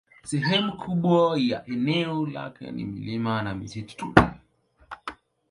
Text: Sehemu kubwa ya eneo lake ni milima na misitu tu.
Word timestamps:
Sehemu 0.23 0.73
kubwa 0.77 1.39
ya 1.39 1.65
eneo 1.67 2.25
lake 2.25 2.71
ni 2.71 2.85
milima 2.85 3.41
na 3.41 3.55
misitu 3.55 3.97
tu. 3.97 4.13